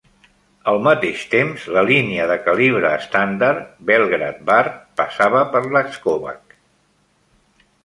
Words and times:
Al 0.69 0.77
mateix 0.85 1.25
temps, 1.33 1.65
la 1.75 1.83
línia 1.89 2.25
de 2.31 2.37
calibre 2.47 2.93
estàndard 3.01 3.61
Belgrad-Bar 3.91 4.65
passava 5.03 5.45
per 5.55 5.65
Lajkovac. 5.77 6.61